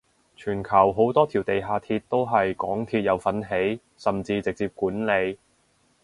[0.35, 5.37] 全球好多條地下鐵都係港鐵有份起甚至直接管理